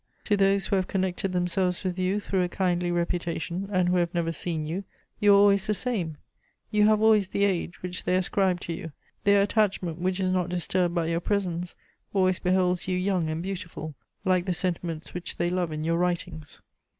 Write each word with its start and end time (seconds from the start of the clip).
To 0.23 0.35
those 0.35 0.65
who 0.65 0.77
have 0.77 0.87
connected 0.87 1.31
themselves 1.31 1.83
with 1.83 1.99
you 1.99 2.19
through 2.19 2.41
a 2.41 2.49
kindly 2.49 2.89
reputation, 2.89 3.69
and 3.71 3.87
who 3.87 3.97
have 3.97 4.15
never 4.15 4.31
seen 4.31 4.65
you, 4.65 4.83
you 5.19 5.31
are 5.31 5.37
always 5.37 5.67
the 5.67 5.75
same; 5.75 6.17
you 6.71 6.87
have 6.87 7.03
always 7.03 7.27
the 7.27 7.43
age 7.45 7.83
which 7.83 8.03
they 8.03 8.15
ascribed 8.15 8.63
to 8.63 8.73
you; 8.73 8.93
their 9.25 9.43
attachment, 9.43 9.99
which 9.99 10.19
is 10.19 10.31
not 10.31 10.49
disturbed 10.49 10.95
by 10.95 11.05
your 11.05 11.19
presence, 11.19 11.75
always 12.15 12.39
beholds 12.39 12.87
you 12.87 12.97
young 12.97 13.29
and 13.29 13.43
beautiful, 13.43 13.93
like 14.25 14.47
the 14.47 14.53
sentiments 14.53 15.13
which 15.13 15.37
they 15.37 15.51
love 15.51 15.71
in 15.71 15.83
your 15.83 15.97
writings. 15.99 16.61